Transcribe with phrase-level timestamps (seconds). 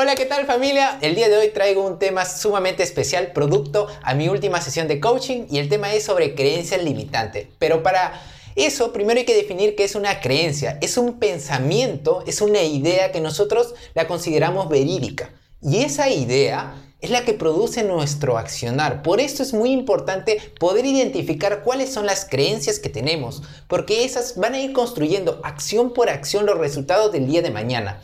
[0.00, 0.96] Hola, ¿qué tal familia?
[1.00, 5.00] El día de hoy traigo un tema sumamente especial, producto a mi última sesión de
[5.00, 7.48] coaching y el tema es sobre creencias limitantes.
[7.58, 8.12] Pero para
[8.54, 10.78] eso primero hay que definir qué es una creencia.
[10.82, 15.32] Es un pensamiento, es una idea que nosotros la consideramos verídica.
[15.60, 19.02] Y esa idea es la que produce nuestro accionar.
[19.02, 24.36] Por esto es muy importante poder identificar cuáles son las creencias que tenemos, porque esas
[24.36, 28.00] van a ir construyendo acción por acción los resultados del día de mañana.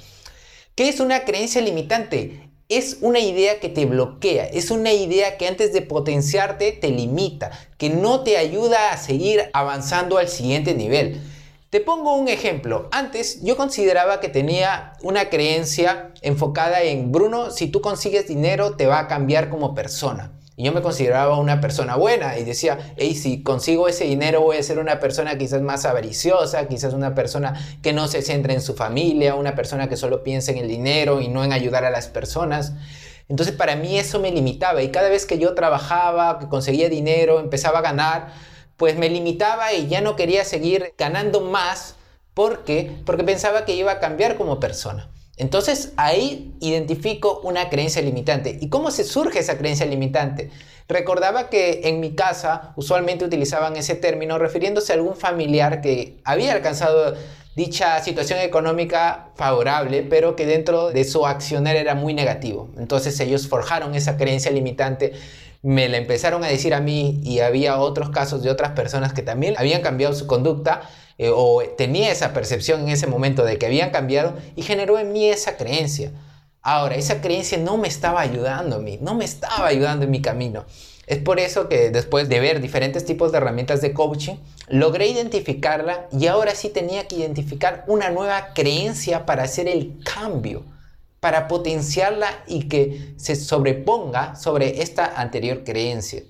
[0.74, 2.50] ¿Qué es una creencia limitante?
[2.68, 7.52] Es una idea que te bloquea, es una idea que antes de potenciarte te limita,
[7.78, 11.22] que no te ayuda a seguir avanzando al siguiente nivel.
[11.70, 12.88] Te pongo un ejemplo.
[12.90, 18.86] Antes yo consideraba que tenía una creencia enfocada en Bruno, si tú consigues dinero te
[18.86, 20.32] va a cambiar como persona.
[20.56, 24.56] Y yo me consideraba una persona buena y decía, hey, si consigo ese dinero voy
[24.56, 28.60] a ser una persona quizás más avariciosa, quizás una persona que no se centra en
[28.60, 31.90] su familia, una persona que solo piensa en el dinero y no en ayudar a
[31.90, 32.72] las personas.
[33.28, 37.40] Entonces para mí eso me limitaba y cada vez que yo trabajaba, que conseguía dinero,
[37.40, 38.28] empezaba a ganar,
[38.76, 41.96] pues me limitaba y ya no quería seguir ganando más
[42.32, 45.10] porque porque pensaba que iba a cambiar como persona.
[45.36, 48.56] Entonces ahí identifico una creencia limitante.
[48.60, 50.50] ¿Y cómo se surge esa creencia limitante?
[50.88, 56.52] Recordaba que en mi casa usualmente utilizaban ese término refiriéndose a algún familiar que había
[56.52, 57.14] alcanzado
[57.56, 62.68] dicha situación económica favorable, pero que dentro de su accionar era muy negativo.
[62.78, 65.12] Entonces ellos forjaron esa creencia limitante,
[65.62, 69.22] me la empezaron a decir a mí y había otros casos de otras personas que
[69.22, 70.82] también habían cambiado su conducta
[71.18, 75.12] eh, o tenía esa percepción en ese momento de que habían cambiado y generó en
[75.12, 76.12] mí esa creencia.
[76.62, 80.22] Ahora, esa creencia no me estaba ayudando a mí, no me estaba ayudando en mi
[80.22, 80.64] camino.
[81.06, 84.36] Es por eso que después de ver diferentes tipos de herramientas de coaching,
[84.68, 90.64] logré identificarla y ahora sí tenía que identificar una nueva creencia para hacer el cambio,
[91.20, 96.22] para potenciarla y que se sobreponga sobre esta anterior creencia.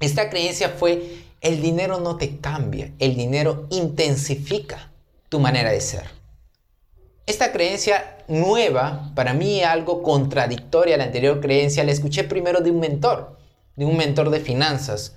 [0.00, 4.92] Esta creencia fue el dinero no te cambia, el dinero intensifica
[5.28, 6.04] tu manera de ser.
[7.26, 12.70] Esta creencia nueva, para mí algo contradictoria a la anterior creencia, la escuché primero de
[12.70, 13.38] un mentor,
[13.76, 15.16] de un mentor de finanzas.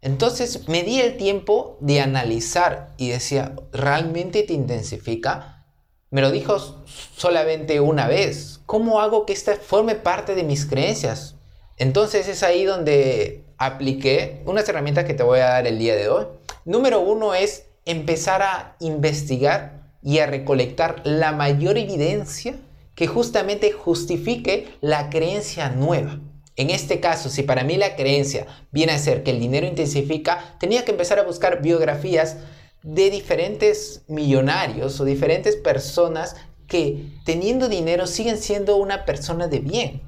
[0.00, 5.66] Entonces me di el tiempo de analizar y decía, ¿realmente te intensifica?
[6.10, 6.84] Me lo dijo
[7.16, 8.60] solamente una vez.
[8.66, 11.36] ¿Cómo hago que esta forme parte de mis creencias?
[11.76, 16.08] Entonces es ahí donde apliqué unas herramientas que te voy a dar el día de
[16.08, 16.26] hoy.
[16.64, 22.56] Número uno es empezar a investigar y a recolectar la mayor evidencia
[22.94, 26.20] que justamente justifique la creencia nueva.
[26.56, 30.56] En este caso, si para mí la creencia viene a ser que el dinero intensifica,
[30.60, 32.36] tenía que empezar a buscar biografías
[32.82, 36.36] de diferentes millonarios o diferentes personas
[36.66, 40.02] que teniendo dinero siguen siendo una persona de bien.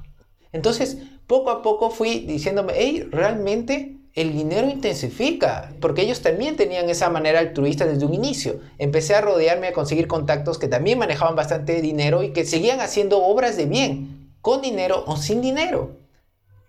[0.51, 0.97] Entonces,
[1.27, 7.09] poco a poco fui diciéndome, hey, realmente el dinero intensifica, porque ellos también tenían esa
[7.09, 8.61] manera altruista desde un inicio.
[8.77, 13.21] Empecé a rodearme, a conseguir contactos que también manejaban bastante dinero y que seguían haciendo
[13.23, 15.97] obras de bien, con dinero o sin dinero.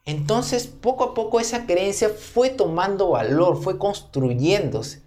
[0.07, 5.06] Entonces, poco a poco esa creencia fue tomando valor, fue construyéndose.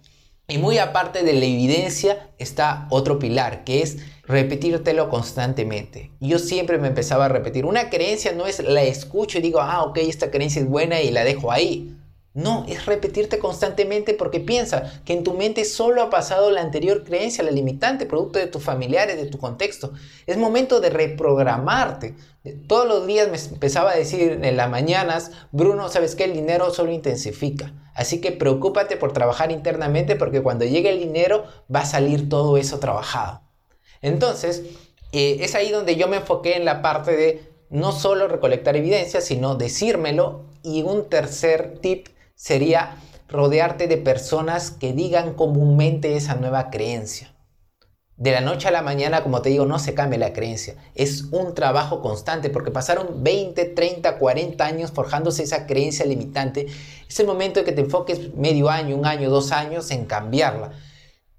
[0.50, 6.10] Y muy aparte de la evidencia está otro pilar, que es repetírtelo constantemente.
[6.18, 7.64] Yo siempre me empezaba a repetir.
[7.64, 11.12] Una creencia no es la escucho y digo, ah, ok, esta creencia es buena y
[11.12, 11.96] la dejo ahí.
[12.32, 17.02] No, es repetirte constantemente porque piensa que en tu mente solo ha pasado la anterior
[17.04, 19.92] creencia, la limitante, producto de tus familiares, de tu contexto.
[20.26, 22.14] Es momento de reprogramarte.
[22.68, 26.24] Todos los días me empezaba a decir en las mañanas, Bruno, ¿sabes qué?
[26.24, 27.72] El dinero solo intensifica.
[28.00, 32.56] Así que preocúpate por trabajar internamente porque cuando llegue el dinero va a salir todo
[32.56, 33.42] eso trabajado.
[34.00, 34.62] Entonces,
[35.12, 39.20] eh, es ahí donde yo me enfoqué en la parte de no solo recolectar evidencia,
[39.20, 40.46] sino decírmelo.
[40.62, 42.96] Y un tercer tip sería
[43.28, 47.34] rodearte de personas que digan comúnmente esa nueva creencia.
[48.20, 50.74] De la noche a la mañana, como te digo, no se cambia la creencia.
[50.94, 56.66] Es un trabajo constante porque pasaron 20, 30, 40 años forjándose esa creencia limitante.
[57.08, 60.72] Es el momento de que te enfoques medio año, un año, dos años en cambiarla.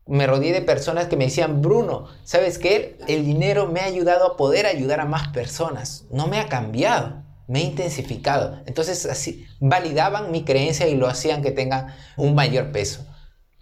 [0.08, 2.98] Me rodeé de personas que me decían, Bruno, ¿sabes qué?
[3.08, 6.06] El dinero me ha ayudado a poder ayudar a más personas.
[6.10, 7.22] No me ha cambiado
[7.52, 8.60] me he intensificado.
[8.66, 13.06] Entonces así validaban mi creencia y lo hacían que tenga un mayor peso.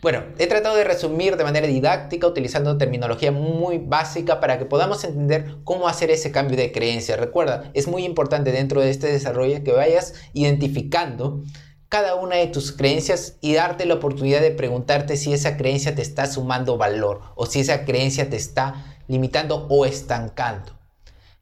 [0.02, 5.04] Bueno, he tratado de resumir de manera didáctica utilizando terminología muy básica para que podamos
[5.04, 7.18] entender cómo hacer ese cambio de creencia.
[7.18, 11.44] Recuerda, es muy importante dentro de este desarrollo que vayas identificando
[11.90, 16.02] cada una de tus creencias y darte la oportunidad de preguntarte si esa creencia te
[16.02, 20.80] está sumando valor o si esa creencia te está limitando o estancando.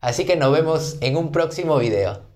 [0.01, 2.26] Así que nos vemos en un próximo video.